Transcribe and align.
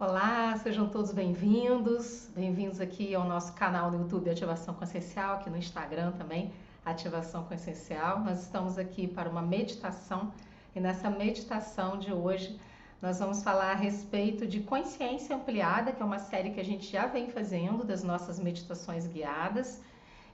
Olá, 0.00 0.56
sejam 0.58 0.88
todos 0.88 1.10
bem-vindos. 1.10 2.30
Bem-vindos 2.32 2.80
aqui 2.80 3.12
ao 3.16 3.24
nosso 3.24 3.52
canal 3.54 3.90
no 3.90 3.98
YouTube 3.98 4.30
Ativação 4.30 4.72
Consciencial, 4.72 5.34
aqui 5.34 5.50
no 5.50 5.56
Instagram 5.56 6.12
também, 6.12 6.52
Ativação 6.84 7.42
Consciencial. 7.42 8.20
Nós 8.20 8.42
estamos 8.42 8.78
aqui 8.78 9.08
para 9.08 9.28
uma 9.28 9.42
meditação 9.42 10.32
e 10.72 10.78
nessa 10.78 11.10
meditação 11.10 11.98
de 11.98 12.12
hoje 12.12 12.60
nós 13.02 13.18
vamos 13.18 13.42
falar 13.42 13.72
a 13.72 13.74
respeito 13.74 14.46
de 14.46 14.60
consciência 14.60 15.34
ampliada, 15.34 15.90
que 15.90 16.00
é 16.00 16.04
uma 16.04 16.20
série 16.20 16.50
que 16.50 16.60
a 16.60 16.64
gente 16.64 16.86
já 16.86 17.08
vem 17.08 17.28
fazendo 17.28 17.82
das 17.82 18.04
nossas 18.04 18.38
meditações 18.38 19.04
guiadas. 19.04 19.82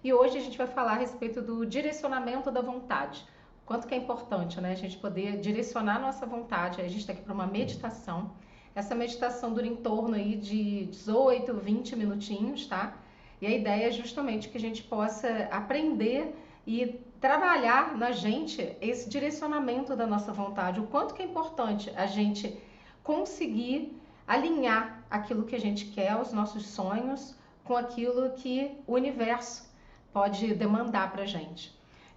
E 0.05 0.13
hoje 0.13 0.37
a 0.37 0.43
gente 0.43 0.59
vai 0.59 0.67
falar 0.67 0.93
a 0.93 0.99
respeito 0.99 1.41
do 1.41 1.65
direcionamento 1.65 2.51
da 2.51 2.61
vontade. 2.61 3.27
Quanto 3.65 3.89
que 3.89 3.95
é 3.95 3.97
importante, 3.97 4.61
né? 4.61 4.73
A 4.73 4.77
gente 4.77 4.99
poder 4.99 5.41
direcionar 5.41 5.97
a 5.97 6.01
nossa 6.01 6.27
vontade. 6.27 6.83
A 6.83 6.87
gente 6.87 6.99
está 6.99 7.15
aqui 7.15 7.23
para 7.23 7.33
uma 7.33 7.47
meditação 7.47 8.31
essa 8.75 8.95
meditação 8.95 9.53
dura 9.53 9.67
em 9.67 9.77
torno 9.77 10.15
aí 10.17 10.35
de 10.37 10.87
18, 10.87 11.55
20 11.55 11.97
minutinhos, 11.97 12.67
tá? 12.67 12.97
E 13.41 13.47
a 13.47 13.51
ideia 13.51 13.89
é 13.89 13.91
justamente 13.91 14.49
que 14.49 14.57
a 14.57 14.61
gente 14.61 14.83
possa 14.83 15.49
aprender 15.51 16.35
e 16.67 17.01
trabalhar 17.21 17.97
na 17.97 18.11
gente 18.11 18.77
esse 18.81 19.09
direcionamento 19.09 19.95
da 19.95 20.07
nossa 20.07 20.33
vontade, 20.33 20.81
o 20.81 20.87
quanto 20.87 21.15
que 21.15 21.23
é 21.23 21.25
importante 21.25 21.91
a 21.95 22.07
gente 22.07 22.59
conseguir 23.03 23.99
alinhar 24.27 25.05
aquilo 25.11 25.45
que 25.45 25.55
a 25.55 25.61
gente 25.61 25.87
quer, 25.87 26.17
os 26.17 26.33
nossos 26.33 26.67
sonhos, 26.67 27.35
com 27.63 27.77
aquilo 27.77 28.31
que 28.33 28.77
o 28.87 28.95
universo 28.95 29.71
pode 30.13 30.55
demandar 30.55 31.13
para 31.13 31.27
gente. 31.27 31.73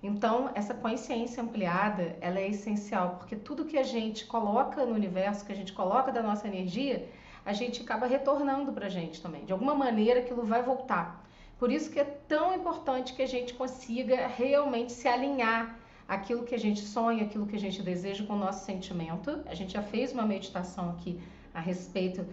Então, 0.07 0.49
essa 0.55 0.73
consciência 0.73 1.43
ampliada, 1.43 2.15
ela 2.21 2.39
é 2.39 2.47
essencial, 2.47 3.15
porque 3.19 3.35
tudo 3.35 3.65
que 3.65 3.77
a 3.77 3.83
gente 3.83 4.25
coloca 4.25 4.85
no 4.85 4.93
universo, 4.93 5.45
que 5.45 5.51
a 5.51 5.55
gente 5.55 5.73
coloca 5.73 6.13
da 6.13 6.23
nossa 6.23 6.47
energia, 6.47 7.09
a 7.45 7.51
gente 7.51 7.81
acaba 7.81 8.05
retornando 8.07 8.71
para 8.71 8.85
a 8.85 8.89
gente 8.89 9.21
também. 9.21 9.43
De 9.43 9.51
alguma 9.51 9.75
maneira, 9.75 10.21
aquilo 10.21 10.43
vai 10.43 10.63
voltar. 10.63 11.27
Por 11.59 11.69
isso 11.71 11.91
que 11.91 11.99
é 11.99 12.05
tão 12.05 12.55
importante 12.55 13.13
que 13.13 13.21
a 13.21 13.27
gente 13.27 13.53
consiga 13.53 14.27
realmente 14.27 14.93
se 14.93 15.07
alinhar 15.09 15.77
aquilo 16.07 16.43
que 16.43 16.55
a 16.55 16.59
gente 16.59 16.81
sonha, 16.81 17.23
aquilo 17.25 17.45
que 17.45 17.57
a 17.57 17.59
gente 17.59 17.81
deseja 17.81 18.25
com 18.25 18.33
o 18.33 18.39
nosso 18.39 18.65
sentimento. 18.65 19.41
A 19.45 19.55
gente 19.55 19.73
já 19.73 19.81
fez 19.81 20.13
uma 20.13 20.25
meditação 20.25 20.91
aqui 20.91 21.19
a 21.53 21.59
respeito 21.59 22.25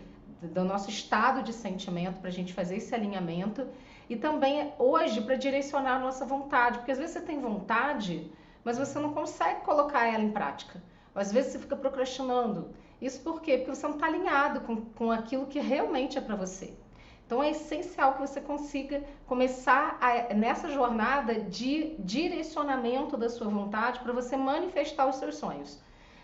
do 0.43 0.65
nosso 0.65 0.91
estado 0.91 1.43
de 1.43 1.53
sentimento 1.53 2.21
para 2.21 2.29
a 2.29 2.33
gente 2.33 2.53
fazer 2.53 2.77
esse 2.77 2.95
alinhamento 2.95 3.67
e 4.09 4.17
também 4.17 4.73
hoje 4.79 5.21
para 5.21 5.35
direcionar 5.35 5.97
a 5.97 5.99
nossa 5.99 6.25
vontade, 6.25 6.79
porque 6.79 6.93
às 6.93 6.99
vezes 6.99 7.15
você 7.15 7.21
tem 7.21 7.41
vontade, 7.41 8.31
mas 8.63 8.79
você 8.79 8.99
não 8.99 9.13
consegue 9.13 9.61
colocar 9.63 10.07
ela 10.07 10.23
em 10.23 10.31
prática. 10.31 10.83
Às 11.15 11.33
vezes 11.33 11.53
você 11.53 11.59
fica 11.59 11.77
procrastinando. 11.77 12.71
Isso 13.01 13.21
por 13.21 13.41
quê? 13.41 13.59
Porque 13.59 13.75
você 13.75 13.87
não 13.87 13.95
está 13.95 14.07
alinhado 14.07 14.61
com, 14.63 14.77
com 14.77 15.13
aquilo 15.13 15.47
que 15.47 15.61
realmente 15.61 16.19
é 16.19 16.21
para 16.21 16.37
você. 16.37 16.75
Então 17.27 17.43
é 17.43 17.51
essencial 17.51 18.15
que 18.15 18.21
você 18.21 18.41
consiga 18.41 19.03
começar 19.27 19.97
a, 20.01 20.35
nessa 20.35 20.69
jornada 20.69 21.35
de 21.35 21.95
direcionamento 21.99 23.17
da 23.17 23.29
sua 23.31 23.49
vontade 23.49 24.01
para 24.01 24.13
você 24.13 24.37
manifestar 24.37 25.07
os 25.07 25.17
seus 25.17 25.37
sonhos. 25.37 25.79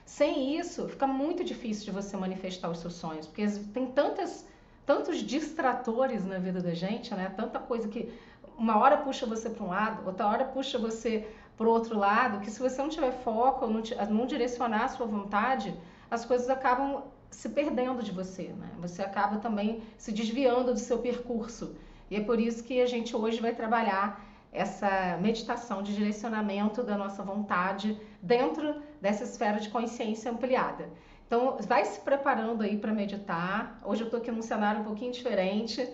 Sem 0.04 0.56
isso, 0.58 0.88
fica 0.88 1.06
muito 1.06 1.44
difícil 1.44 1.86
de 1.86 1.90
você 1.92 2.16
manifestar 2.16 2.68
os 2.68 2.80
seus 2.80 2.94
sonhos, 2.94 3.26
porque 3.26 3.46
tem 3.72 3.86
tantas 3.92 4.44
tantos 4.90 5.18
distratores 5.18 6.26
na 6.26 6.38
vida 6.38 6.60
da 6.60 6.74
gente, 6.74 7.14
né? 7.14 7.32
Tanta 7.36 7.60
coisa 7.60 7.86
que 7.86 8.12
uma 8.58 8.76
hora 8.76 8.96
puxa 8.96 9.24
você 9.24 9.48
para 9.48 9.64
um 9.64 9.68
lado, 9.68 10.04
outra 10.04 10.26
hora 10.26 10.44
puxa 10.44 10.78
você 10.78 11.28
para 11.56 11.64
o 11.68 11.70
outro 11.70 11.96
lado, 11.96 12.40
que 12.40 12.50
se 12.50 12.58
você 12.58 12.82
não 12.82 12.88
tiver 12.88 13.12
foco, 13.12 13.68
não, 13.68 13.82
não 14.10 14.26
direcionar 14.26 14.86
a 14.86 14.88
sua 14.88 15.06
vontade, 15.06 15.72
as 16.10 16.24
coisas 16.24 16.50
acabam 16.50 17.04
se 17.30 17.48
perdendo 17.50 18.02
de 18.02 18.10
você, 18.10 18.48
né? 18.48 18.68
Você 18.80 19.00
acaba 19.00 19.36
também 19.36 19.80
se 19.96 20.10
desviando 20.10 20.74
do 20.74 20.80
seu 20.80 20.98
percurso. 20.98 21.76
E 22.10 22.16
é 22.16 22.20
por 22.24 22.40
isso 22.40 22.64
que 22.64 22.80
a 22.80 22.86
gente 22.86 23.14
hoje 23.14 23.40
vai 23.40 23.54
trabalhar 23.54 24.20
essa 24.52 25.16
meditação 25.20 25.82
de 25.82 25.94
direcionamento 25.94 26.82
da 26.82 26.96
nossa 26.96 27.22
vontade 27.22 27.98
dentro 28.20 28.82
dessa 29.00 29.24
esfera 29.24 29.60
de 29.60 29.68
consciência 29.68 30.30
ampliada. 30.30 30.88
Então, 31.26 31.58
vai 31.60 31.84
se 31.84 32.00
preparando 32.00 32.62
aí 32.62 32.76
para 32.76 32.92
meditar. 32.92 33.80
Hoje 33.84 34.02
eu 34.02 34.06
estou 34.06 34.18
aqui 34.18 34.30
num 34.32 34.42
cenário 34.42 34.80
um 34.80 34.84
pouquinho 34.84 35.12
diferente, 35.12 35.88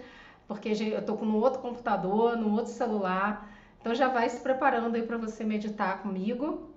porque 0.49 0.71
eu 0.71 0.99
estou 1.01 1.17
com 1.19 1.27
um 1.27 1.37
outro 1.37 1.61
computador, 1.61 2.37
num 2.37 2.53
outro 2.53 2.73
celular. 2.73 3.51
Então, 3.79 3.95
já 3.95 4.09
vai 4.09 4.29
se 4.31 4.41
preparando 4.41 4.95
aí 4.95 5.03
para 5.03 5.19
você 5.19 5.45
meditar 5.45 6.03
comigo. 6.03 6.71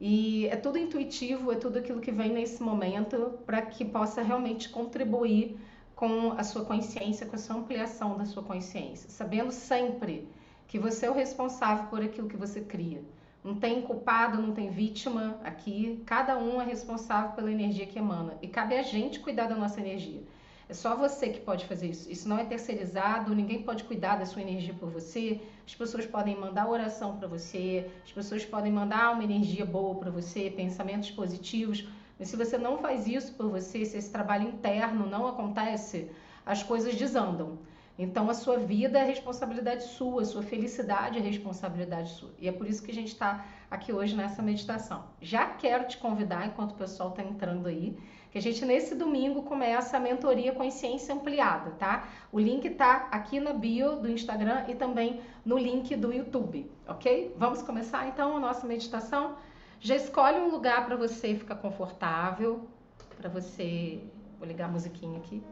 E 0.00 0.46
é 0.46 0.56
tudo 0.56 0.78
intuitivo, 0.78 1.52
é 1.52 1.56
tudo 1.56 1.78
aquilo 1.78 2.00
que 2.00 2.12
vem 2.12 2.32
nesse 2.32 2.62
momento 2.62 3.38
para 3.44 3.60
que 3.60 3.84
possa 3.84 4.22
realmente 4.22 4.68
contribuir 4.70 5.58
com 5.94 6.32
a 6.32 6.44
sua 6.44 6.64
consciência, 6.64 7.26
com 7.26 7.34
a 7.34 7.38
sua 7.38 7.56
ampliação 7.56 8.16
da 8.16 8.24
sua 8.24 8.42
consciência, 8.42 9.10
sabendo 9.10 9.50
sempre 9.50 10.28
que 10.68 10.78
você 10.78 11.06
é 11.06 11.10
o 11.10 11.14
responsável 11.14 11.86
por 11.86 12.02
aquilo 12.02 12.28
que 12.28 12.36
você 12.36 12.60
cria. 12.60 13.02
Não 13.42 13.54
tem 13.54 13.80
culpado, 13.80 14.40
não 14.40 14.52
tem 14.52 14.68
vítima 14.68 15.40
aqui. 15.42 16.02
Cada 16.04 16.36
um 16.36 16.60
é 16.60 16.64
responsável 16.64 17.32
pela 17.32 17.50
energia 17.50 17.86
que 17.86 17.98
emana. 17.98 18.34
E 18.42 18.48
cabe 18.48 18.76
a 18.76 18.82
gente 18.82 19.18
cuidar 19.18 19.46
da 19.46 19.56
nossa 19.56 19.80
energia. 19.80 20.22
É 20.68 20.74
só 20.74 20.94
você 20.94 21.30
que 21.30 21.40
pode 21.40 21.64
fazer 21.64 21.88
isso. 21.88 22.12
Isso 22.12 22.28
não 22.28 22.38
é 22.38 22.44
terceirizado, 22.44 23.34
ninguém 23.34 23.62
pode 23.62 23.84
cuidar 23.84 24.16
da 24.16 24.26
sua 24.26 24.42
energia 24.42 24.74
por 24.74 24.90
você. 24.90 25.40
As 25.66 25.74
pessoas 25.74 26.04
podem 26.04 26.36
mandar 26.36 26.68
oração 26.68 27.16
para 27.16 27.26
você, 27.26 27.90
as 28.04 28.12
pessoas 28.12 28.44
podem 28.44 28.70
mandar 28.70 29.12
uma 29.12 29.24
energia 29.24 29.64
boa 29.64 29.94
para 29.94 30.10
você, 30.10 30.50
pensamentos 30.50 31.10
positivos. 31.10 31.88
Mas 32.18 32.28
se 32.28 32.36
você 32.36 32.58
não 32.58 32.76
faz 32.76 33.06
isso 33.06 33.32
por 33.32 33.48
você, 33.48 33.86
se 33.86 33.96
esse 33.96 34.10
trabalho 34.10 34.46
interno 34.46 35.06
não 35.06 35.26
acontece, 35.26 36.10
as 36.44 36.62
coisas 36.62 36.94
desandam. 36.94 37.56
Então, 37.98 38.30
a 38.30 38.34
sua 38.34 38.56
vida 38.56 38.96
é 38.96 39.02
responsabilidade 39.02 39.82
sua, 39.82 40.22
a 40.22 40.24
sua 40.24 40.42
felicidade 40.42 41.18
é 41.18 41.20
responsabilidade 41.20 42.10
sua. 42.10 42.30
E 42.38 42.48
é 42.48 42.52
por 42.52 42.64
isso 42.68 42.80
que 42.80 42.92
a 42.92 42.94
gente 42.94 43.08
está 43.08 43.44
aqui 43.68 43.92
hoje 43.92 44.14
nessa 44.14 44.40
meditação. 44.40 45.04
Já 45.20 45.46
quero 45.46 45.88
te 45.88 45.98
convidar, 45.98 46.46
enquanto 46.46 46.72
o 46.72 46.76
pessoal 46.76 47.08
está 47.08 47.24
entrando 47.24 47.66
aí, 47.66 47.98
que 48.30 48.38
a 48.38 48.40
gente 48.40 48.64
nesse 48.64 48.94
domingo 48.94 49.42
começa 49.42 49.96
a 49.96 50.00
mentoria 50.00 50.52
Consciência 50.52 51.12
Ampliada, 51.12 51.72
tá? 51.72 52.06
O 52.30 52.38
link 52.38 52.64
está 52.66 53.08
aqui 53.10 53.40
na 53.40 53.52
bio 53.52 53.96
do 53.96 54.08
Instagram 54.08 54.64
e 54.68 54.76
também 54.76 55.20
no 55.44 55.58
link 55.58 55.96
do 55.96 56.12
YouTube, 56.12 56.70
ok? 56.86 57.34
Vamos 57.36 57.62
começar 57.62 58.06
então 58.06 58.36
a 58.36 58.40
nossa 58.40 58.64
meditação? 58.64 59.34
Já 59.80 59.96
escolhe 59.96 60.38
um 60.38 60.50
lugar 60.50 60.86
para 60.86 60.94
você 60.94 61.34
ficar 61.34 61.56
confortável, 61.56 62.68
para 63.16 63.28
você. 63.28 64.00
Vou 64.38 64.46
ligar 64.46 64.66
a 64.66 64.68
musiquinha 64.68 65.18
aqui 65.18 65.42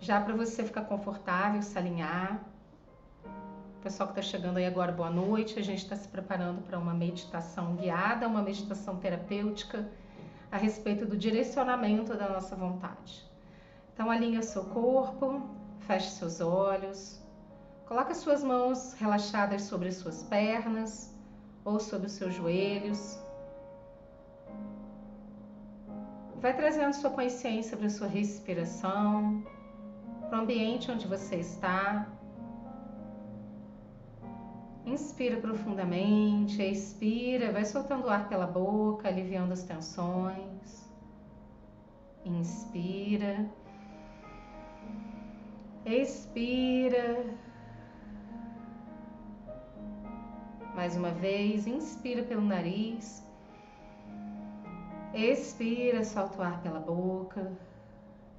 já 0.00 0.20
para 0.20 0.34
você 0.34 0.64
ficar 0.64 0.82
confortável, 0.82 1.62
se 1.62 1.76
alinhar. 1.78 2.44
Pessoal 3.82 4.08
que 4.08 4.18
está 4.18 4.22
chegando 4.22 4.56
aí 4.56 4.66
agora, 4.66 4.92
boa 4.92 5.10
noite. 5.10 5.58
A 5.58 5.62
gente 5.62 5.78
está 5.78 5.96
se 5.96 6.08
preparando 6.08 6.62
para 6.62 6.78
uma 6.78 6.94
meditação 6.94 7.74
guiada, 7.76 8.26
uma 8.26 8.42
meditação 8.42 8.96
terapêutica 8.96 9.88
a 10.50 10.56
respeito 10.56 11.04
do 11.04 11.16
direcionamento 11.16 12.16
da 12.16 12.28
nossa 12.28 12.56
vontade. 12.56 13.24
Então, 13.92 14.10
alinha 14.10 14.42
seu 14.42 14.64
corpo, 14.64 15.42
feche 15.80 16.10
seus 16.10 16.40
olhos, 16.40 17.22
coloque 17.86 18.14
suas 18.14 18.42
mãos 18.42 18.94
relaxadas 18.94 19.62
sobre 19.62 19.88
as 19.88 19.96
suas 19.96 20.22
pernas 20.22 21.14
ou 21.64 21.78
sobre 21.78 22.06
os 22.06 22.12
seus 22.12 22.34
joelhos. 22.34 23.18
Vai 26.40 26.54
trazendo 26.54 26.92
sua 26.94 27.10
consciência 27.10 27.76
para 27.76 27.86
a 27.86 27.90
sua 27.90 28.06
respiração 28.06 29.44
para 30.24 30.38
o 30.38 30.42
ambiente 30.42 30.90
onde 30.90 31.06
você 31.06 31.36
está. 31.36 32.08
Inspira 34.86 35.38
profundamente, 35.38 36.62
expira, 36.62 37.50
vai 37.52 37.64
soltando 37.64 38.04
o 38.06 38.10
ar 38.10 38.28
pela 38.28 38.46
boca, 38.46 39.08
aliviando 39.08 39.52
as 39.52 39.62
tensões. 39.62 40.92
Inspira. 42.24 43.50
Expira. 45.86 47.24
Mais 50.74 50.96
uma 50.96 51.10
vez, 51.10 51.66
inspira 51.66 52.22
pelo 52.22 52.42
nariz. 52.42 53.24
Expira, 55.14 56.02
solta 56.02 56.38
o 56.38 56.42
ar 56.42 56.60
pela 56.62 56.80
boca. 56.80 57.52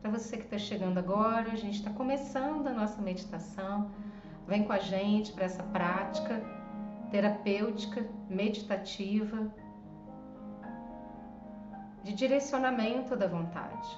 Para 0.06 0.20
você 0.20 0.38
que 0.38 0.44
está 0.44 0.60
chegando 0.60 1.00
agora, 1.00 1.52
a 1.52 1.56
gente 1.56 1.80
está 1.80 1.90
começando 1.90 2.68
a 2.68 2.72
nossa 2.72 3.02
meditação. 3.02 3.90
Vem 4.48 4.64
com 4.64 4.72
a 4.72 4.78
gente 4.78 5.34
para 5.34 5.46
essa 5.46 5.64
prática 5.64 6.44
terapêutica, 7.10 8.08
meditativa, 8.30 9.52
de 12.04 12.14
direcionamento 12.14 13.16
da 13.16 13.28
vontade. 13.28 13.90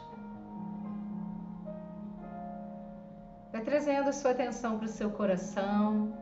Vai 3.52 3.62
trazendo 3.66 4.08
a 4.08 4.14
sua 4.14 4.32
atenção 4.32 4.78
para 4.78 4.86
o 4.86 4.90
seu 4.90 5.12
coração, 5.12 6.18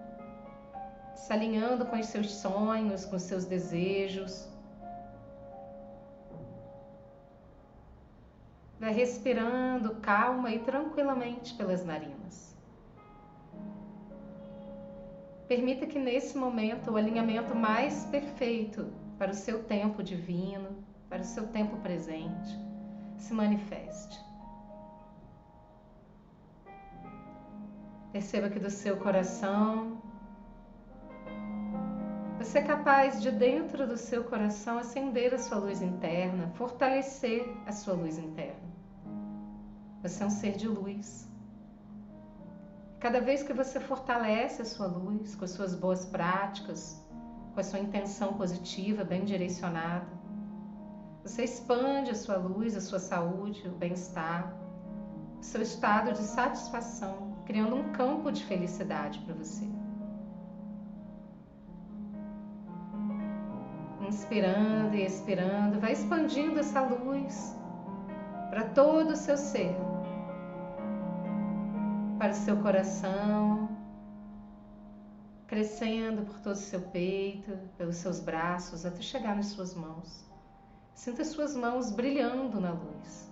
se 1.13 1.31
alinhando 1.31 1.85
com 1.85 1.95
os 1.95 2.07
seus 2.07 2.31
sonhos, 2.31 3.05
com 3.05 3.17
os 3.17 3.21
seus 3.21 3.45
desejos 3.45 4.54
Vai 8.85 8.93
respirando 8.93 9.95
calma 9.95 10.51
e 10.51 10.59
tranquilamente 10.59 11.55
pelas 11.55 11.83
narinas. 11.83 12.55
Permita 15.47 15.87
que 15.87 15.97
nesse 15.97 16.37
momento 16.37 16.91
o 16.91 16.95
alinhamento 16.95 17.55
mais 17.55 18.05
perfeito 18.11 18.93
para 19.17 19.31
o 19.31 19.33
seu 19.33 19.63
tempo 19.63 20.03
divino, 20.03 20.69
para 21.09 21.23
o 21.23 21.25
seu 21.25 21.47
tempo 21.47 21.77
presente, 21.77 22.59
se 23.17 23.33
manifeste. 23.33 24.23
Perceba 28.11 28.51
que 28.51 28.59
do 28.59 28.69
seu 28.69 28.97
coração 28.97 29.99
você 32.37 32.59
é 32.59 32.61
capaz 32.61 33.19
de 33.19 33.31
dentro 33.31 33.87
do 33.87 33.97
seu 33.97 34.23
coração 34.25 34.77
acender 34.77 35.33
a 35.33 35.39
sua 35.39 35.57
luz 35.57 35.81
interna, 35.81 36.49
fortalecer 36.49 37.51
a 37.65 37.71
sua 37.71 37.95
luz 37.95 38.19
interna. 38.19 38.64
Você 40.05 40.21
é 40.21 40.27
um 40.27 40.29
ser 40.29 40.55
de 40.55 40.67
luz. 40.67 41.27
Cada 42.99 43.19
vez 43.19 43.41
que 43.41 43.53
você 43.53 43.79
fortalece 43.79 44.61
a 44.61 44.65
sua 44.65 44.85
luz 44.85 45.33
com 45.35 45.45
as 45.45 45.49
suas 45.49 45.73
boas 45.73 46.05
práticas, 46.05 47.03
com 47.51 47.59
a 47.59 47.63
sua 47.63 47.79
intenção 47.79 48.33
positiva, 48.33 49.03
bem 49.03 49.25
direcionada, 49.25 50.05
você 51.23 51.43
expande 51.43 52.11
a 52.11 52.15
sua 52.15 52.37
luz, 52.37 52.77
a 52.77 52.81
sua 52.81 52.99
saúde, 52.99 53.67
o 53.67 53.71
bem-estar, 53.71 54.55
o 55.39 55.43
seu 55.43 55.63
estado 55.63 56.13
de 56.13 56.19
satisfação, 56.19 57.35
criando 57.47 57.75
um 57.75 57.91
campo 57.91 58.31
de 58.31 58.45
felicidade 58.45 59.17
para 59.21 59.33
você. 59.33 59.67
Inspirando 64.07 64.95
e 64.95 65.03
expirando, 65.03 65.79
vai 65.79 65.93
expandindo 65.93 66.59
essa 66.59 66.81
luz 66.81 67.55
para 68.51 68.65
todo 68.69 69.09
o 69.11 69.15
seu 69.15 69.35
ser, 69.35 69.75
para 72.25 72.31
o 72.31 72.37
seu 72.37 72.57
coração, 72.57 73.69
crescendo 75.45 76.23
por 76.25 76.39
todo 76.39 76.53
o 76.53 76.57
seu 76.57 76.81
peito, 76.81 77.55
pelos 77.77 77.97
seus 77.97 78.19
braços, 78.19 78.83
até 78.83 78.99
chegar 78.99 79.35
nas 79.35 79.47
suas 79.47 79.75
mãos. 79.75 80.25
Sinta 80.95 81.23
suas 81.23 81.55
mãos 81.55 81.91
brilhando 81.91 82.59
na 82.59 82.71
luz. 82.71 83.31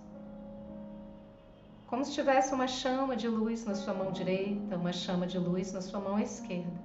Como 1.88 2.04
se 2.04 2.12
tivesse 2.12 2.54
uma 2.54 2.68
chama 2.68 3.16
de 3.16 3.26
luz 3.26 3.64
na 3.64 3.74
sua 3.74 3.94
mão 3.94 4.12
direita, 4.12 4.76
uma 4.76 4.92
chama 4.92 5.26
de 5.26 5.38
luz 5.38 5.72
na 5.72 5.80
sua 5.80 5.98
mão 5.98 6.16
esquerda. 6.16 6.80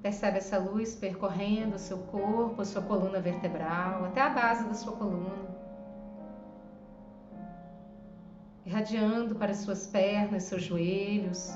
Percebe 0.00 0.38
essa 0.38 0.56
luz 0.56 0.94
percorrendo 0.94 1.74
o 1.74 1.80
seu 1.80 1.98
corpo, 1.98 2.64
sua 2.64 2.82
coluna 2.82 3.20
vertebral, 3.20 4.04
até 4.04 4.20
a 4.20 4.30
base 4.30 4.68
da 4.68 4.74
sua 4.74 4.92
coluna. 4.92 5.57
Irradiando 8.68 9.34
para 9.34 9.54
suas 9.54 9.86
pernas, 9.86 10.42
seus 10.42 10.62
joelhos, 10.62 11.50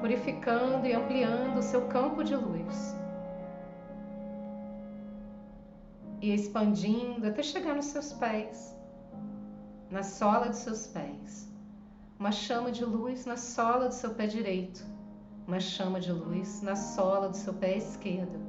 purificando 0.00 0.84
e 0.84 0.92
ampliando 0.92 1.58
o 1.58 1.62
seu 1.62 1.86
campo 1.86 2.24
de 2.24 2.34
luz. 2.34 2.96
E 6.20 6.34
expandindo 6.34 7.28
até 7.28 7.44
chegar 7.44 7.76
nos 7.76 7.86
seus 7.86 8.12
pés, 8.12 8.76
na 9.88 10.02
sola 10.02 10.48
de 10.48 10.56
seus 10.56 10.88
pés. 10.88 11.48
Uma 12.18 12.32
chama 12.32 12.72
de 12.72 12.84
luz 12.84 13.24
na 13.24 13.36
sola 13.36 13.86
do 13.86 13.94
seu 13.94 14.10
pé 14.14 14.26
direito 14.26 14.84
uma 15.46 15.60
chama 15.60 16.00
de 16.00 16.10
luz 16.10 16.62
na 16.62 16.74
sola 16.74 17.28
do 17.28 17.36
seu 17.36 17.52
pé 17.52 17.76
esquerdo. 17.76 18.43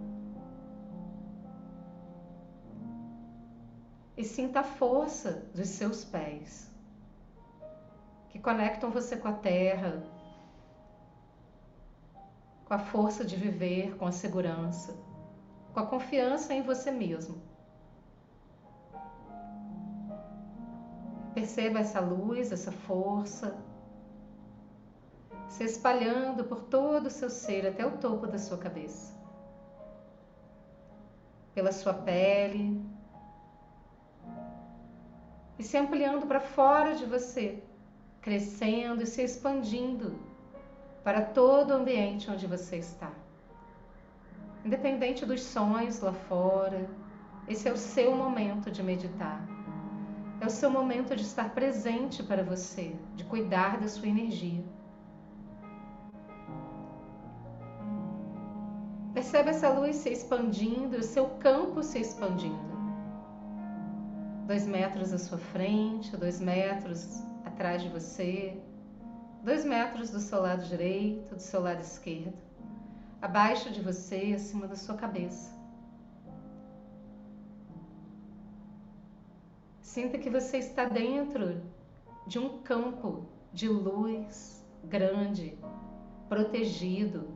E 4.18 4.24
sinta 4.24 4.62
a 4.62 4.64
força 4.64 5.46
dos 5.54 5.68
seus 5.68 6.06
pés, 6.06 6.72
que 8.30 8.40
conectam 8.40 8.90
você 8.90 9.18
com 9.18 9.28
a 9.28 9.34
terra, 9.34 10.02
com 12.64 12.74
a 12.74 12.80
força 12.80 13.26
de 13.26 13.36
viver, 13.36 13.98
com 13.98 14.08
a 14.08 14.14
segurança, 14.14 14.96
com 15.74 15.82
a 15.82 15.86
confiança 15.86 16.54
em 16.54 16.62
você 16.62 16.92
mesmo. 16.92 17.42
Perceba 21.34 21.80
essa 21.80 22.00
luz, 22.00 22.54
essa 22.54 22.72
força 22.72 23.54
se 25.50 25.64
espalhando 25.66 26.46
por 26.46 26.64
todo 26.64 27.08
o 27.08 27.12
seu 27.12 27.30
ser 27.30 27.68
até 27.68 27.86
o 27.86 27.98
topo 27.98 28.28
da 28.28 28.38
sua 28.38 28.58
cabeça, 28.58 29.14
pela 31.54 31.74
sua 31.74 31.94
pele 31.94 32.95
e 35.58 35.64
se 35.64 35.78
ampliando 35.78 36.28
para 36.28 36.40
fora 36.40 36.96
de 36.96 37.06
você, 37.06 37.64
crescendo 38.22 39.04
e 39.04 39.06
se 39.06 39.22
expandindo 39.22 40.16
para 41.04 41.22
todo 41.22 41.72
o 41.72 41.74
ambiente 41.76 42.30
onde 42.30 42.48
você 42.48 42.78
está. 42.78 43.12
Independente 44.66 45.26
dos 45.26 45.42
sonhos 45.42 46.00
lá 46.00 46.12
fora, 46.12 46.90
esse 47.48 47.70
é 47.70 47.72
o 47.72 47.78
seu 47.78 48.16
momento 48.16 48.72
de 48.72 48.82
meditar. 48.82 49.40
É 50.42 50.46
o 50.48 50.50
seu 50.50 50.70
momento 50.70 51.16
de 51.16 51.22
estar 51.22 51.54
presente 51.54 52.22
para 52.24 52.44
você, 52.44 52.96
de 53.16 53.24
cuidar 53.24 53.80
da 53.80 53.88
sua 53.88 54.08
energia. 54.08 54.64
Percebe 59.14 59.52
essa 59.52 59.70
luz 59.70 59.96
se 59.96 60.10
expandindo, 60.10 60.98
o 60.98 61.04
seu 61.04 61.30
campo 61.40 61.82
se 61.82 62.00
expandindo. 62.00 62.75
Dois 64.46 64.68
metros 64.68 65.12
à 65.12 65.18
sua 65.18 65.40
frente, 65.40 66.16
dois 66.16 66.40
metros 66.40 67.20
atrás 67.44 67.82
de 67.82 67.90
você, 67.90 68.56
dois 69.44 69.66
metros 69.66 70.12
do 70.12 70.20
seu 70.20 70.40
lado 70.40 70.64
direito, 70.66 71.34
do 71.34 71.42
seu 71.42 71.62
lado 71.62 71.82
esquerdo, 71.82 72.38
abaixo 73.20 73.72
de 73.72 73.82
você, 73.82 74.34
acima 74.36 74.68
da 74.68 74.76
sua 74.76 74.96
cabeça. 74.96 75.52
Sinta 79.82 80.20
que 80.20 80.30
você 80.30 80.58
está 80.58 80.86
dentro 80.86 81.60
de 82.28 82.38
um 82.38 82.62
campo 82.62 83.26
de 83.52 83.68
luz 83.68 84.64
grande, 84.84 85.58
protegido, 86.30 87.28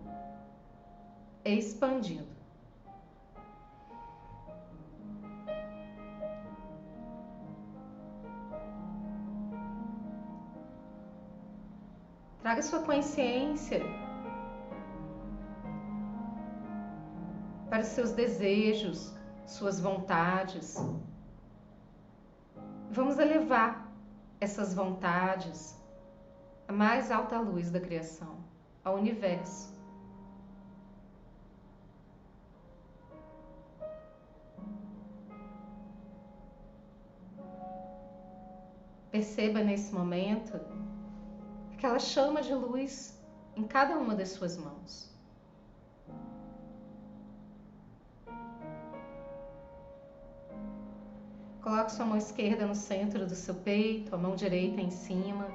expandindo. 1.43 2.38
Traga 12.49 12.63
sua 12.63 12.81
consciência 12.81 13.79
para 17.69 17.81
os 17.81 17.89
seus 17.89 18.11
desejos, 18.11 19.13
suas 19.45 19.79
vontades. 19.79 20.75
Vamos 22.89 23.19
elevar 23.19 23.87
essas 24.41 24.73
vontades 24.73 25.79
à 26.67 26.73
mais 26.73 27.11
alta 27.11 27.39
luz 27.39 27.69
da 27.69 27.79
criação, 27.79 28.37
ao 28.83 28.95
universo. 28.95 29.71
Perceba 39.11 39.59
nesse 39.59 39.93
momento 39.93 40.59
aquela 41.79 41.97
chama 41.97 42.41
de 42.41 42.53
luz 42.53 43.17
em 43.55 43.63
cada 43.63 43.97
uma 43.97 44.13
das 44.13 44.29
suas 44.29 44.57
mãos. 44.57 45.09
Coloque 51.61 51.93
sua 51.93 52.05
mão 52.05 52.17
esquerda 52.17 52.65
no 52.67 52.75
centro 52.75 53.25
do 53.25 53.33
seu 53.33 53.55
peito, 53.55 54.13
a 54.13 54.17
mão 54.17 54.35
direita 54.35 54.81
em 54.81 54.89
cima, 54.89 55.47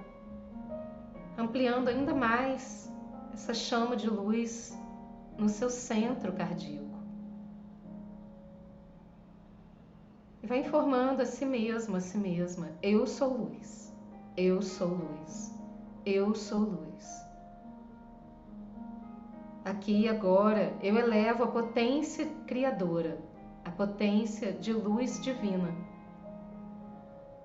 ampliando 1.36 1.88
ainda 1.88 2.14
mais 2.14 2.90
essa 3.34 3.52
chama 3.52 3.94
de 3.94 4.08
luz 4.08 4.74
no 5.36 5.50
seu 5.50 5.68
centro 5.68 6.32
cardíaco. 6.32 6.84
E 10.42 10.46
vai 10.46 10.60
informando 10.60 11.20
a 11.20 11.26
si 11.26 11.44
mesmo, 11.44 11.96
a 11.96 12.00
si 12.00 12.16
mesma: 12.16 12.70
eu 12.82 13.06
sou 13.06 13.36
luz, 13.36 13.92
eu 14.36 14.62
sou 14.62 14.88
luz, 14.88 15.53
eu 16.04 16.34
sou 16.34 16.60
luz. 16.60 17.24
Aqui 19.64 20.02
e 20.02 20.08
agora 20.08 20.76
eu 20.82 20.96
elevo 20.96 21.44
a 21.44 21.46
potência 21.46 22.26
criadora, 22.46 23.18
a 23.64 23.70
potência 23.70 24.52
de 24.52 24.72
luz 24.72 25.22
divina, 25.22 25.74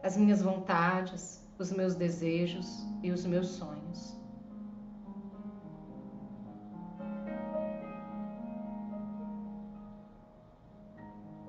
as 0.03 0.17
minhas 0.17 0.41
vontades, 0.41 1.47
os 1.57 1.71
meus 1.71 1.95
desejos 1.95 2.85
e 3.01 3.11
os 3.11 3.25
meus 3.25 3.47
sonhos. 3.49 4.19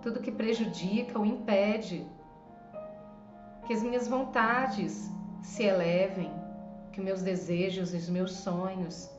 tudo 0.02 0.20
que 0.20 0.32
prejudica 0.32 1.18
ou 1.18 1.24
impede 1.24 2.06
que 3.66 3.72
as 3.72 3.82
minhas 3.82 4.08
vontades 4.08 5.10
se 5.42 5.62
elevem, 5.62 6.32
que 6.92 7.00
meus 7.00 7.22
desejos 7.22 7.94
e 7.94 7.96
os 7.96 8.08
meus 8.08 8.32
sonhos 8.32 9.10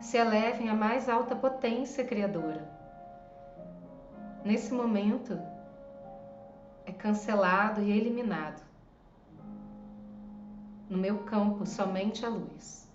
se 0.00 0.16
elevem 0.16 0.68
à 0.68 0.74
mais 0.74 1.08
alta 1.08 1.36
potência 1.36 2.04
criadora. 2.04 2.68
Nesse 4.44 4.72
momento, 4.72 5.38
é 6.86 6.92
cancelado 6.92 7.82
e 7.82 7.90
eliminado. 7.90 8.62
No 10.88 10.96
meu 10.98 11.18
campo, 11.24 11.66
somente 11.66 12.24
a 12.24 12.28
luz. 12.28 12.88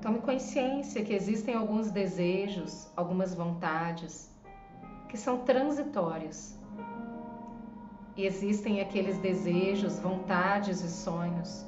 Tome 0.00 0.20
consciência 0.20 1.04
que 1.04 1.12
existem 1.12 1.54
alguns 1.54 1.90
desejos, 1.90 2.88
algumas 2.96 3.34
vontades 3.34 4.35
que 5.08 5.16
são 5.16 5.38
transitórios. 5.38 6.54
E 8.16 8.24
existem 8.24 8.80
aqueles 8.80 9.18
desejos, 9.18 9.98
vontades 9.98 10.80
e 10.80 10.88
sonhos 10.88 11.66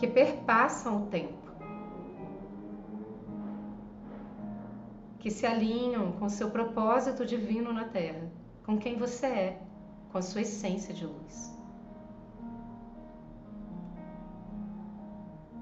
que 0.00 0.06
perpassam 0.06 1.02
o 1.02 1.06
tempo, 1.08 1.52
que 5.18 5.30
se 5.30 5.44
alinham 5.44 6.12
com 6.12 6.26
seu 6.30 6.50
propósito 6.50 7.26
divino 7.26 7.70
na 7.70 7.84
Terra, 7.84 8.32
com 8.64 8.78
quem 8.78 8.96
você 8.96 9.26
é, 9.26 9.62
com 10.10 10.16
a 10.16 10.22
sua 10.22 10.40
essência 10.40 10.94
de 10.94 11.04
luz. 11.04 11.54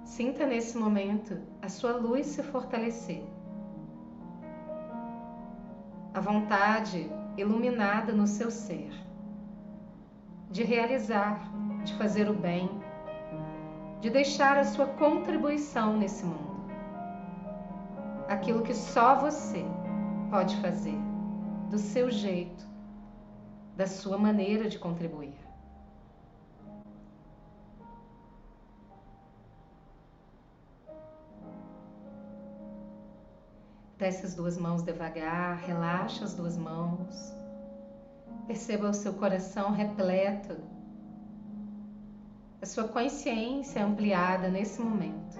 Sinta 0.04 0.46
nesse 0.46 0.78
momento 0.78 1.40
a 1.60 1.68
sua 1.68 1.96
luz 1.96 2.26
se 2.26 2.42
fortalecer. 2.44 3.24
A 6.18 6.20
vontade 6.20 7.08
iluminada 7.36 8.12
no 8.12 8.26
seu 8.26 8.50
ser 8.50 8.90
de 10.50 10.64
realizar, 10.64 11.38
de 11.84 11.94
fazer 11.94 12.28
o 12.28 12.34
bem, 12.34 12.68
de 14.00 14.10
deixar 14.10 14.58
a 14.58 14.64
sua 14.64 14.88
contribuição 14.88 15.96
nesse 15.96 16.24
mundo. 16.24 16.66
Aquilo 18.26 18.64
que 18.64 18.74
só 18.74 19.14
você 19.14 19.64
pode 20.28 20.56
fazer, 20.56 20.98
do 21.70 21.78
seu 21.78 22.10
jeito, 22.10 22.66
da 23.76 23.86
sua 23.86 24.18
maneira 24.18 24.68
de 24.68 24.76
contribuir. 24.76 25.37
Desce 33.98 34.26
as 34.26 34.34
duas 34.36 34.56
mãos 34.56 34.80
devagar, 34.80 35.56
relaxa 35.56 36.24
as 36.24 36.32
duas 36.32 36.56
mãos. 36.56 37.34
Perceba 38.46 38.88
o 38.88 38.94
seu 38.94 39.12
coração 39.14 39.72
repleto, 39.72 40.56
a 42.62 42.64
sua 42.64 42.86
consciência 42.86 43.84
ampliada 43.84 44.48
nesse 44.48 44.80
momento. 44.80 45.36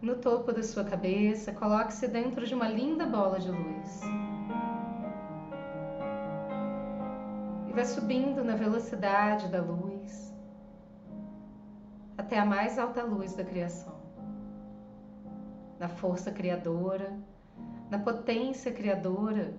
No 0.00 0.14
topo 0.16 0.52
da 0.52 0.62
sua 0.62 0.84
cabeça, 0.84 1.52
coloque-se 1.52 2.06
dentro 2.06 2.46
de 2.46 2.54
uma 2.54 2.68
linda 2.68 3.06
bola 3.06 3.40
de 3.40 3.50
luz. 3.50 4.00
E 7.68 7.72
vai 7.72 7.84
subindo 7.84 8.44
na 8.44 8.54
velocidade 8.54 9.48
da 9.48 9.60
luz 9.60 10.31
até 12.16 12.38
a 12.38 12.44
mais 12.44 12.78
alta 12.78 13.02
luz 13.02 13.34
da 13.34 13.44
criação, 13.44 13.94
na 15.78 15.88
força 15.88 16.30
criadora, 16.30 17.18
na 17.90 17.98
potência 17.98 18.72
criadora, 18.72 19.54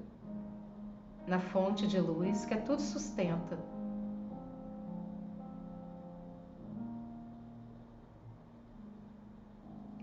na 1.27 1.39
fonte 1.39 1.87
de 1.87 1.99
luz 1.99 2.45
que 2.45 2.53
é 2.53 2.57
tudo 2.57 2.81
sustenta. 2.81 3.57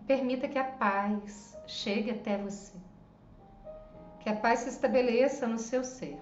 Permita 0.07 0.49
que 0.49 0.59
a 0.59 0.64
paz 0.64 1.57
chegue 1.66 2.11
até 2.11 2.37
você, 2.37 2.76
que 4.21 4.28
a 4.28 4.35
paz 4.35 4.61
se 4.61 4.69
estabeleça 4.71 5.47
no 5.47 5.59
seu 5.59 5.85
ser. 5.85 6.19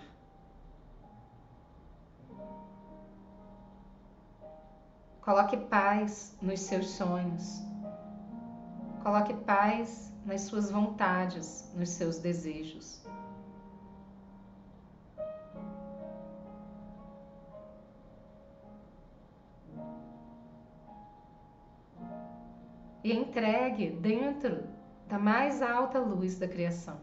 Coloque 5.28 5.58
paz 5.58 6.34
nos 6.40 6.60
seus 6.60 6.88
sonhos. 6.92 7.62
Coloque 9.02 9.34
paz 9.44 10.10
nas 10.24 10.40
suas 10.40 10.70
vontades, 10.70 11.70
nos 11.76 11.90
seus 11.90 12.18
desejos. 12.18 13.04
E 23.04 23.12
entregue 23.12 23.90
dentro 23.90 24.66
da 25.08 25.18
mais 25.18 25.60
alta 25.60 25.98
luz 25.98 26.38
da 26.38 26.48
criação 26.48 26.98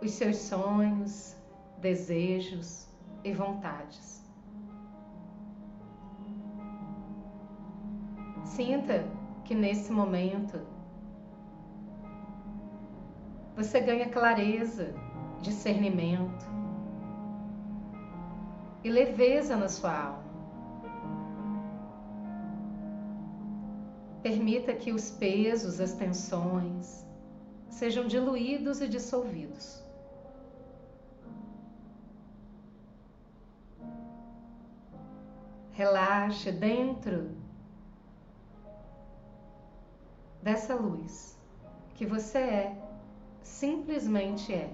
os 0.00 0.12
seus 0.12 0.38
sonhos, 0.38 1.36
desejos 1.82 2.88
e 3.22 3.30
vontades. 3.34 4.23
Sinta 8.44 9.04
que 9.44 9.54
nesse 9.54 9.90
momento 9.90 10.60
você 13.56 13.80
ganha 13.80 14.08
clareza, 14.08 14.94
discernimento 15.40 16.44
e 18.82 18.90
leveza 18.90 19.56
na 19.56 19.68
sua 19.68 20.06
alma. 20.06 20.24
Permita 24.22 24.74
que 24.74 24.92
os 24.92 25.10
pesos, 25.10 25.80
as 25.80 25.92
tensões 25.94 27.04
sejam 27.68 28.06
diluídos 28.06 28.80
e 28.80 28.88
dissolvidos. 28.88 29.82
Relaxe 35.72 36.52
dentro 36.52 37.43
dessa 40.44 40.74
luz 40.74 41.34
que 41.94 42.04
você 42.04 42.38
é, 42.38 42.76
simplesmente 43.42 44.52
é. 44.52 44.70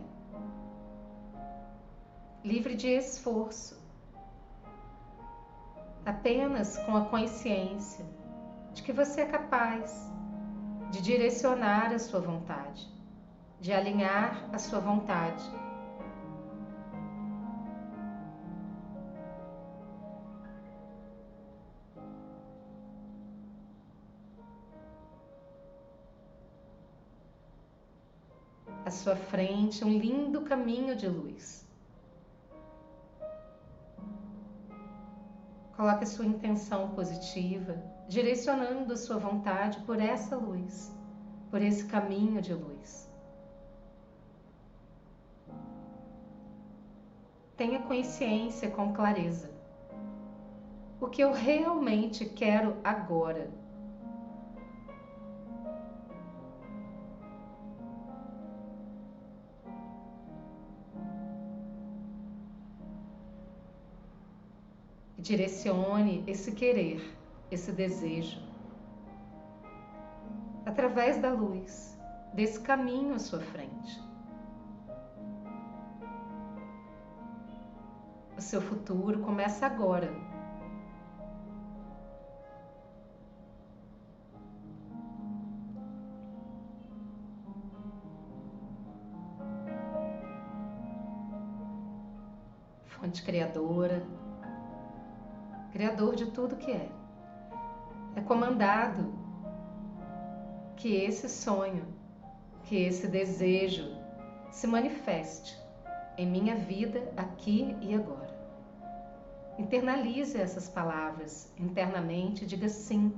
Livre 2.44 2.74
de 2.74 2.88
esforço, 2.88 3.78
apenas 6.04 6.76
com 6.78 6.96
a 6.96 7.04
consciência 7.04 8.04
de 8.74 8.82
que 8.82 8.92
você 8.92 9.20
é 9.20 9.26
capaz 9.26 10.10
de 10.90 11.00
direcionar 11.00 11.92
a 11.92 11.98
sua 12.00 12.18
vontade, 12.18 12.88
de 13.60 13.72
alinhar 13.72 14.48
a 14.52 14.58
sua 14.58 14.80
vontade 14.80 15.44
à 28.90 28.92
sua 28.92 29.14
frente 29.14 29.84
um 29.84 29.88
lindo 29.88 30.40
caminho 30.40 30.96
de 30.96 31.06
luz. 31.06 31.64
Coloque 35.76 36.04
sua 36.04 36.26
intenção 36.26 36.90
positiva, 36.90 37.80
direcionando 38.08 38.92
a 38.92 38.96
sua 38.96 39.16
vontade 39.16 39.78
por 39.82 40.00
essa 40.00 40.36
luz, 40.36 40.92
por 41.52 41.62
esse 41.62 41.84
caminho 41.86 42.42
de 42.42 42.52
luz. 42.52 43.08
Tenha 47.56 47.80
consciência 47.82 48.70
com 48.70 48.92
clareza. 48.92 49.52
O 51.00 51.06
que 51.06 51.22
eu 51.22 51.32
realmente 51.32 52.24
quero 52.24 52.76
agora 52.82 53.48
direcione 65.30 66.24
esse 66.26 66.50
querer, 66.50 67.00
esse 67.52 67.70
desejo, 67.70 68.42
através 70.66 71.18
da 71.18 71.32
luz, 71.32 71.96
desse 72.34 72.58
caminho 72.60 73.14
à 73.14 73.18
sua 73.20 73.38
frente. 73.38 74.10
o 78.36 78.42
seu 78.42 78.62
futuro 78.62 79.20
começa 79.20 79.66
agora. 79.66 80.10
Fonte 92.86 93.22
criadora, 93.22 94.02
criador 95.72 96.14
de 96.16 96.26
tudo 96.26 96.56
que 96.56 96.70
é. 96.70 96.88
É 98.16 98.20
comandado 98.20 99.12
que 100.76 100.94
esse 100.94 101.28
sonho, 101.28 101.86
que 102.64 102.76
esse 102.76 103.06
desejo 103.06 103.96
se 104.50 104.66
manifeste 104.66 105.58
em 106.16 106.26
minha 106.26 106.56
vida 106.56 107.12
aqui 107.16 107.76
e 107.80 107.94
agora. 107.94 108.30
Internalize 109.58 110.40
essas 110.40 110.68
palavras 110.68 111.52
internamente, 111.58 112.46
diga 112.46 112.68
sim. 112.68 113.12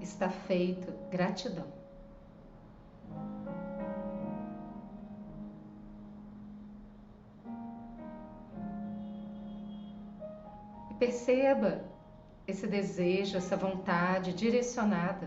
Está 0.00 0.28
feito, 0.28 0.92
gratidão. 1.10 1.83
Perceba 11.24 11.82
esse 12.46 12.66
desejo, 12.66 13.38
essa 13.38 13.56
vontade 13.56 14.34
direcionada 14.34 15.26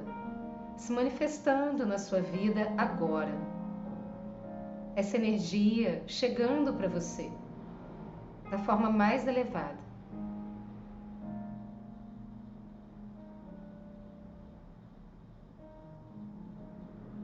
se 0.77 0.91
manifestando 0.91 1.87
na 1.87 1.97
sua 1.97 2.21
vida 2.21 2.71
agora. 2.77 3.33
Essa 4.95 5.17
energia 5.17 6.03
chegando 6.05 6.73
para 6.73 6.87
você 6.87 7.31
da 8.51 8.59
forma 8.59 8.91
mais 8.91 9.27
elevada. 9.27 9.87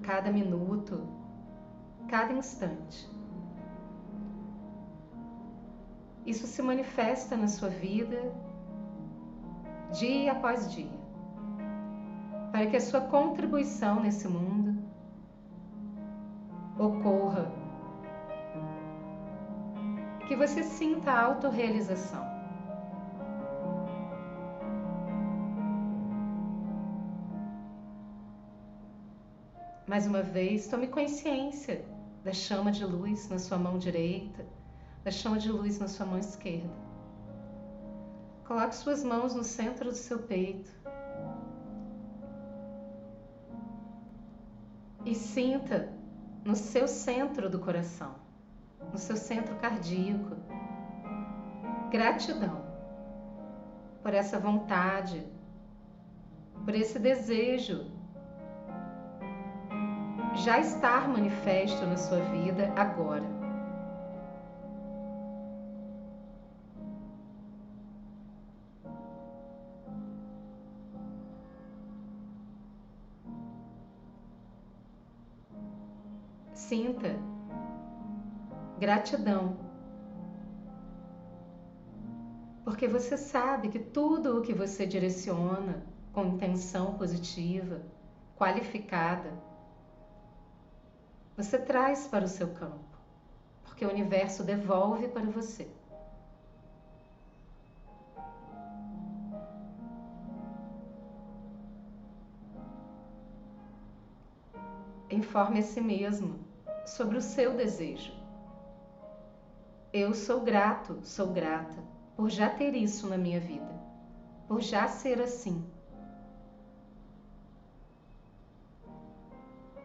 Cada 0.01 0.31
minuto, 0.31 1.07
cada 2.09 2.33
instante. 2.33 3.07
Isso 6.25 6.47
se 6.47 6.61
manifesta 6.61 7.37
na 7.37 7.47
sua 7.47 7.69
vida 7.69 8.33
dia 9.93 10.31
após 10.33 10.71
dia 10.71 11.03
para 12.53 12.67
que 12.67 12.77
a 12.77 12.81
sua 12.81 13.01
contribuição 13.01 13.99
nesse 13.99 14.27
mundo 14.27 14.77
ocorra, 16.77 17.51
que 20.27 20.35
você 20.35 20.61
sinta 20.61 21.11
a 21.11 21.25
autorrealização. 21.25 22.23
Mais 29.87 30.05
uma 30.05 30.21
vez, 30.21 30.67
tome 30.67 30.87
consciência 30.87 31.83
da 32.23 32.33
chama 32.33 32.71
de 32.71 32.85
luz 32.85 33.27
na 33.29 33.39
sua 33.39 33.57
mão 33.57 33.79
direita, 33.79 34.45
da 35.03 35.09
chama 35.09 35.39
de 35.39 35.51
luz 35.51 35.79
na 35.79 35.87
sua 35.87 36.05
mão 36.05 36.19
esquerda. 36.19 36.82
Coloque 38.45 38.75
suas 38.75 39.03
mãos 39.03 39.33
no 39.33 39.43
centro 39.43 39.89
do 39.89 39.95
seu 39.95 40.19
peito 40.19 40.69
e 45.05 45.15
sinta 45.15 45.89
no 46.43 46.55
seu 46.55 46.87
centro 46.87 47.49
do 47.49 47.59
coração, 47.59 48.15
no 48.91 48.97
seu 48.97 49.15
centro 49.15 49.55
cardíaco, 49.55 50.35
gratidão 51.89 52.63
por 54.01 54.13
essa 54.13 54.37
vontade, 54.37 55.25
por 56.65 56.75
esse 56.75 56.99
desejo 56.99 57.85
já 60.35 60.59
estar 60.59 61.07
manifesto 61.07 61.85
na 61.85 61.95
sua 61.95 62.19
vida 62.19 62.73
agora. 62.75 63.42
Sinta 76.73 77.15
gratidão. 78.79 79.55
Porque 82.65 82.87
você 82.87 83.15
sabe 83.15 83.69
que 83.69 83.77
tudo 83.77 84.39
o 84.39 84.41
que 84.41 84.53
você 84.53 84.87
direciona 84.87 85.83
com 86.11 86.25
intenção 86.25 86.95
positiva, 86.95 87.79
qualificada, 88.35 89.31
você 91.37 91.59
traz 91.59 92.07
para 92.07 92.25
o 92.25 92.27
seu 92.27 92.47
campo, 92.53 92.97
porque 93.63 93.85
o 93.85 93.89
universo 93.89 94.43
devolve 94.43 95.07
para 95.09 95.25
você. 95.25 95.67
Informe 105.11 105.59
a 105.59 105.63
si 105.63 105.79
mesmo 105.79 106.52
sobre 106.85 107.17
o 107.17 107.21
seu 107.21 107.53
desejo. 107.53 108.13
Eu 109.91 110.13
sou 110.13 110.41
grato, 110.41 110.99
sou 111.03 111.27
grata 111.27 111.81
por 112.15 112.29
já 112.29 112.49
ter 112.49 112.75
isso 112.75 113.07
na 113.07 113.17
minha 113.17 113.39
vida, 113.39 113.79
por 114.47 114.61
já 114.61 114.87
ser 114.87 115.21
assim. 115.21 115.63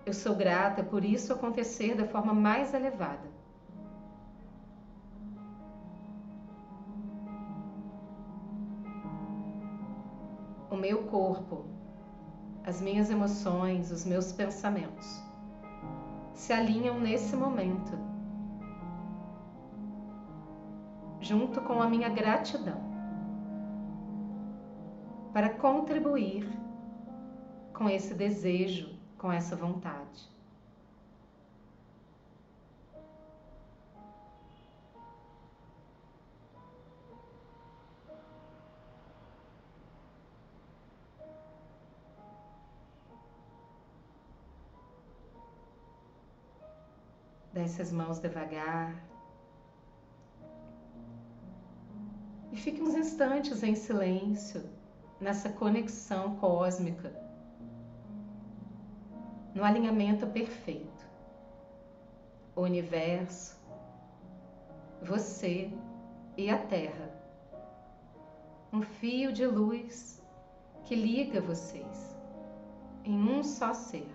Eu 0.05 0.15
sou 0.15 0.35
grata 0.35 0.83
por 0.83 1.05
isso 1.05 1.33
acontecer 1.33 1.95
da 1.95 2.07
forma 2.07 2.33
mais 2.33 2.73
elevada. 2.73 3.29
O 10.71 10.77
meu 10.77 11.05
corpo, 11.09 11.67
as 12.65 12.81
minhas 12.81 13.11
emoções, 13.11 13.91
os 13.91 14.05
meus 14.05 14.33
pensamentos 14.33 15.28
se 16.39 16.53
alinham 16.53 17.01
nesse 17.01 17.35
momento, 17.35 17.99
junto 21.21 21.61
com 21.63 21.83
a 21.83 21.89
minha 21.89 22.09
gratidão, 22.09 22.81
para 25.33 25.51
contribuir 25.51 26.49
com 27.75 27.91
esse 27.91 28.15
desejo, 28.15 28.97
com 29.19 29.33
essa 29.33 29.57
vontade. 29.57 30.31
Desce 47.69 47.83
as 47.83 47.93
mãos 47.93 48.19
devagar. 48.19 48.95
E 52.51 52.57
fique 52.57 52.81
uns 52.81 52.95
instantes 52.95 53.63
em 53.63 53.75
silêncio, 53.75 54.65
nessa 55.21 55.51
conexão 55.51 56.37
cósmica, 56.37 57.13
no 59.55 59.63
alinhamento 59.63 60.27
perfeito. 60.29 61.07
O 62.57 62.63
universo, 62.63 63.55
você 65.03 65.71
e 66.39 66.49
a 66.49 66.57
Terra. 66.57 67.11
Um 68.73 68.81
fio 68.81 69.31
de 69.31 69.47
luz 69.47 70.23
que 70.85 70.95
liga 70.95 71.39
vocês 71.43 72.17
em 73.05 73.15
um 73.15 73.45
só 73.45 73.75
ser 73.75 74.09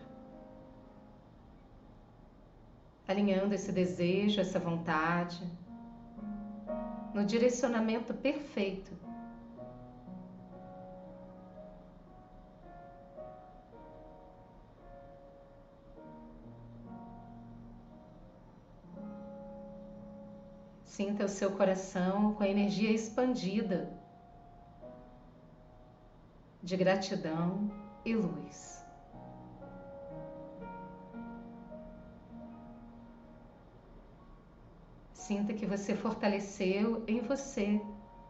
alinhando 3.14 3.54
esse 3.54 3.72
desejo, 3.72 4.42
essa 4.42 4.60
vontade, 4.60 5.40
no 7.14 7.24
direcionamento 7.24 8.12
perfeito. 8.14 8.92
Sinta 20.84 21.26
o 21.26 21.30
seu 21.30 21.52
coração 21.52 22.34
com 22.34 22.44
a 22.44 22.48
energia 22.48 22.92
expandida 22.92 23.92
de 26.62 26.78
gratidão 26.78 27.70
e 28.06 28.16
luz. 28.16 28.83
Sinta 35.28 35.54
que 35.54 35.66
você 35.66 35.96
fortaleceu 35.96 37.02
em 37.08 37.22
você 37.22 37.80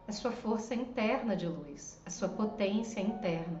a 0.06 0.12
sua 0.12 0.30
força 0.30 0.76
interna 0.76 1.34
de 1.34 1.44
luz, 1.44 2.00
a 2.06 2.08
sua 2.08 2.28
potência 2.28 3.00
interna. 3.00 3.60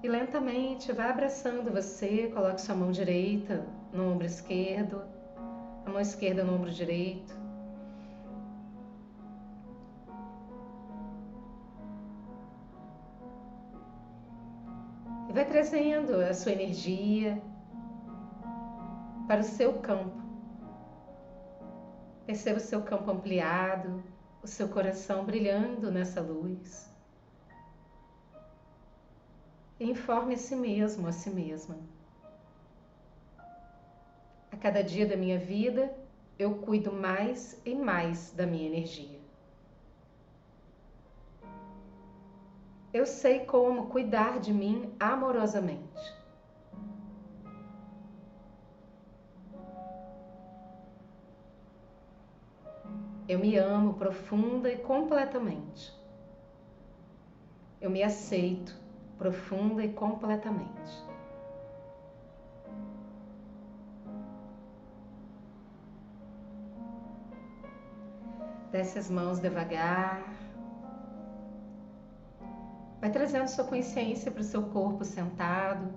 E 0.00 0.08
lentamente 0.08 0.92
vai 0.92 1.10
abraçando 1.10 1.72
você, 1.72 2.28
coloque 2.32 2.60
sua 2.60 2.76
mão 2.76 2.92
direita 2.92 3.66
no 3.92 4.12
ombro 4.12 4.26
esquerdo, 4.26 5.02
a 5.84 5.90
mão 5.90 6.00
esquerda 6.00 6.44
no 6.44 6.54
ombro 6.54 6.70
direito. 6.70 7.45
Trazendo 15.56 16.20
a 16.20 16.34
sua 16.34 16.52
energia 16.52 17.42
para 19.26 19.40
o 19.40 19.42
seu 19.42 19.80
campo. 19.80 20.22
Perceba 22.26 22.58
o 22.58 22.60
seu 22.60 22.82
campo 22.82 23.10
ampliado, 23.10 24.04
o 24.42 24.46
seu 24.46 24.68
coração 24.68 25.24
brilhando 25.24 25.90
nessa 25.90 26.20
luz. 26.20 26.94
Informe 29.80 30.34
a 30.34 30.36
si 30.36 30.54
mesmo, 30.54 31.08
a 31.08 31.12
si 31.12 31.30
mesma. 31.30 31.78
A 34.52 34.58
cada 34.58 34.84
dia 34.84 35.06
da 35.06 35.16
minha 35.16 35.38
vida, 35.38 35.90
eu 36.38 36.56
cuido 36.56 36.92
mais 36.92 37.58
e 37.64 37.74
mais 37.74 38.30
da 38.32 38.46
minha 38.46 38.66
energia. 38.66 39.25
Eu 42.96 43.04
sei 43.04 43.40
como 43.44 43.88
cuidar 43.88 44.40
de 44.40 44.54
mim 44.54 44.90
amorosamente. 44.98 46.16
Eu 53.28 53.38
me 53.38 53.54
amo 53.58 53.92
profunda 53.92 54.72
e 54.72 54.78
completamente. 54.78 55.92
Eu 57.82 57.90
me 57.90 58.02
aceito 58.02 58.74
profunda 59.18 59.84
e 59.84 59.92
completamente. 59.92 61.04
Desce 68.72 68.98
as 68.98 69.10
mãos 69.10 69.38
devagar. 69.38 70.45
Vai 73.06 73.12
trazendo 73.12 73.46
sua 73.46 73.62
consciência 73.62 74.32
para 74.32 74.40
o 74.40 74.44
seu 74.44 74.64
corpo 74.64 75.04
sentado, 75.04 75.94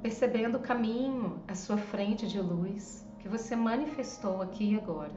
percebendo 0.00 0.56
o 0.56 0.62
caminho 0.62 1.42
à 1.46 1.54
sua 1.54 1.76
frente 1.76 2.26
de 2.26 2.40
luz 2.40 3.06
que 3.18 3.28
você 3.28 3.54
manifestou 3.54 4.40
aqui 4.40 4.72
e 4.72 4.78
agora, 4.78 5.12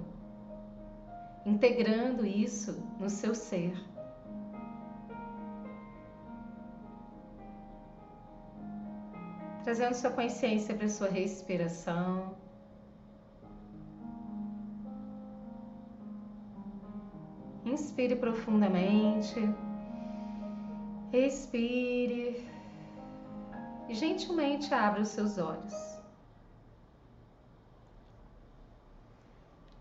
integrando 1.45 2.25
isso 2.25 2.83
no 2.99 3.09
seu 3.09 3.33
ser. 3.33 3.73
trazendo 9.63 9.93
sua 9.93 10.11
consciência 10.11 10.75
para 10.75 10.89
sua 10.89 11.07
respiração. 11.07 12.35
Inspire 17.69 18.15
profundamente. 18.15 19.35
Respire. 21.11 22.43
E 23.87 23.93
gentilmente 23.93 24.73
abra 24.73 25.01
os 25.01 25.09
seus 25.09 25.37
olhos. 25.37 25.73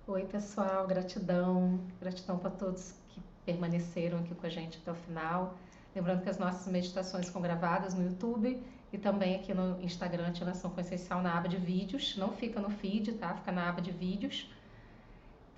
Oi, 0.07 0.24
pessoal, 0.27 0.87
gratidão. 0.87 1.81
Gratidão 1.98 2.38
para 2.38 2.51
todos 2.51 2.94
que 3.09 3.22
permaneceram 3.46 4.18
aqui 4.18 4.35
com 4.35 4.46
a 4.46 4.51
gente 4.51 4.79
até 4.83 4.92
o 4.92 4.94
final. 4.94 5.55
Lembrando 5.94 6.22
que 6.22 6.29
as 6.29 6.38
nossas 6.38 6.70
meditações 6.70 7.27
são 7.27 7.40
gravadas 7.40 7.94
no 7.94 8.05
YouTube 8.05 8.62
e 8.92 8.98
também 8.98 9.37
aqui 9.37 9.55
no 9.55 9.81
Instagram 9.83 10.29
Ativação 10.29 10.70
Consciencial 10.70 11.22
na 11.22 11.38
aba 11.38 11.48
de 11.48 11.57
vídeos. 11.57 12.18
Não 12.18 12.33
fica 12.33 12.61
no 12.61 12.68
feed, 12.68 13.14
tá? 13.14 13.35
Fica 13.35 13.51
na 13.51 13.66
aba 13.70 13.81
de 13.81 13.92
vídeos. 13.92 14.46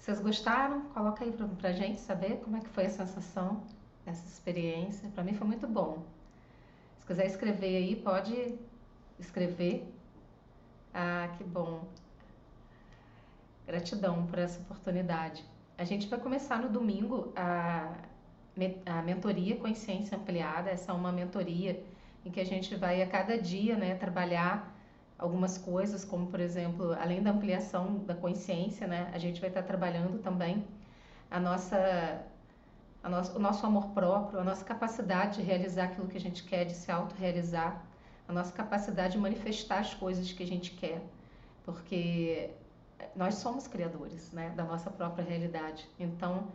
Vocês 0.00 0.18
gostaram? 0.18 0.80
Coloca 0.94 1.22
aí 1.22 1.30
pra 1.58 1.72
gente 1.72 2.00
saber 2.00 2.40
como 2.42 2.56
é 2.56 2.60
que 2.60 2.70
foi 2.70 2.86
a 2.86 2.90
sensação, 2.90 3.62
essa 4.06 4.26
experiência. 4.26 5.10
Para 5.10 5.22
mim 5.22 5.34
foi 5.34 5.46
muito 5.46 5.68
bom. 5.68 6.02
Se 6.98 7.06
quiser 7.06 7.26
escrever 7.26 7.76
aí, 7.76 7.96
pode 7.96 8.58
escrever. 9.18 9.86
Ah, 10.94 11.28
que 11.36 11.44
bom. 11.44 11.86
Gratidão 13.66 14.26
por 14.26 14.38
essa 14.38 14.58
oportunidade. 14.60 15.44
A 15.76 15.84
gente 15.84 16.08
vai 16.08 16.18
começar 16.18 16.62
no 16.62 16.70
domingo 16.70 17.30
a, 17.36 17.92
a 18.86 19.02
mentoria 19.02 19.56
Consciência 19.56 20.16
Ampliada. 20.16 20.70
Essa 20.70 20.92
é 20.92 20.94
uma 20.94 21.12
mentoria 21.12 21.84
em 22.24 22.30
que 22.30 22.40
a 22.40 22.46
gente 22.46 22.74
vai 22.74 23.02
a 23.02 23.06
cada 23.06 23.36
dia 23.36 23.76
né, 23.76 23.94
trabalhar 23.96 24.79
algumas 25.20 25.58
coisas, 25.58 26.04
como 26.04 26.26
por 26.26 26.40
exemplo, 26.40 26.92
além 26.94 27.22
da 27.22 27.30
ampliação 27.30 27.98
da 28.04 28.14
consciência, 28.14 28.86
né, 28.86 29.10
a 29.12 29.18
gente 29.18 29.40
vai 29.40 29.50
estar 29.50 29.62
trabalhando 29.62 30.22
também 30.22 30.64
a 31.30 31.38
nossa, 31.38 32.22
a 33.02 33.08
nosso, 33.08 33.36
o 33.36 33.38
nosso 33.38 33.64
amor 33.66 33.88
próprio, 33.90 34.40
a 34.40 34.44
nossa 34.44 34.64
capacidade 34.64 35.36
de 35.36 35.42
realizar 35.42 35.84
aquilo 35.84 36.08
que 36.08 36.16
a 36.16 36.20
gente 36.20 36.42
quer, 36.44 36.64
de 36.64 36.74
se 36.74 36.90
autorrealizar, 36.90 37.84
a 38.26 38.32
nossa 38.32 38.52
capacidade 38.52 39.12
de 39.12 39.18
manifestar 39.18 39.80
as 39.80 39.94
coisas 39.94 40.32
que 40.32 40.42
a 40.42 40.46
gente 40.46 40.72
quer, 40.72 41.02
porque 41.64 42.50
nós 43.14 43.34
somos 43.34 43.66
criadores 43.66 44.32
né, 44.32 44.50
da 44.56 44.64
nossa 44.64 44.90
própria 44.90 45.24
realidade. 45.24 45.88
Então, 45.98 46.48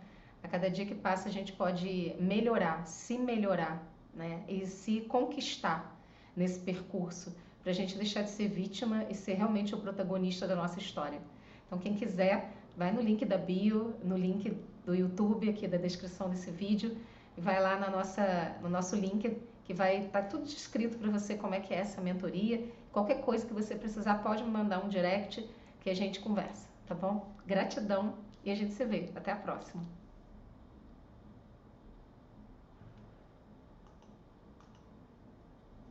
a 0.43 0.47
cada 0.47 0.69
dia 0.69 0.85
que 0.85 0.95
passa, 0.95 1.29
a 1.29 1.31
gente 1.31 1.53
pode 1.53 2.15
melhorar, 2.19 2.85
se 2.85 3.17
melhorar 3.17 3.81
né? 4.15 4.43
E 4.47 4.65
se 4.65 5.01
conquistar 5.01 5.93
nesse 6.35 6.59
percurso, 6.59 7.35
para 7.65 7.71
a 7.71 7.75
gente 7.75 7.97
deixar 7.97 8.21
de 8.21 8.29
ser 8.29 8.47
vítima 8.47 9.07
e 9.09 9.15
ser 9.15 9.33
realmente 9.33 9.73
o 9.73 9.79
protagonista 9.79 10.47
da 10.47 10.55
nossa 10.55 10.77
história. 10.77 11.19
Então, 11.65 11.79
quem 11.79 11.95
quiser, 11.95 12.51
vai 12.77 12.91
no 12.91 13.01
link 13.01 13.25
da 13.25 13.39
bio, 13.39 13.95
no 14.03 14.15
link 14.15 14.55
do 14.85 14.93
YouTube, 14.93 15.49
aqui 15.49 15.67
da 15.67 15.75
descrição 15.75 16.29
desse 16.29 16.51
vídeo, 16.51 16.95
e 17.35 17.41
vai 17.41 17.59
lá 17.59 17.75
na 17.75 17.89
nossa, 17.89 18.55
no 18.61 18.69
nosso 18.69 18.95
link, 18.95 19.35
que 19.63 19.73
vai 19.73 19.97
estar 19.97 20.21
tá 20.21 20.27
tudo 20.27 20.45
descrito 20.45 20.99
para 20.99 21.09
você 21.09 21.35
como 21.37 21.55
é 21.55 21.59
que 21.59 21.73
é 21.73 21.77
essa 21.77 21.99
mentoria. 21.99 22.69
Qualquer 22.91 23.21
coisa 23.21 23.47
que 23.47 23.53
você 23.53 23.73
precisar, 23.73 24.21
pode 24.21 24.43
me 24.43 24.51
mandar 24.51 24.85
um 24.85 24.87
direct 24.87 25.43
que 25.81 25.89
a 25.89 25.95
gente 25.95 26.19
conversa, 26.19 26.67
tá 26.85 26.93
bom? 26.93 27.33
Gratidão 27.47 28.13
e 28.43 28.51
a 28.51 28.55
gente 28.55 28.73
se 28.73 28.85
vê. 28.85 29.09
Até 29.15 29.31
a 29.31 29.37
próxima. 29.37 30.04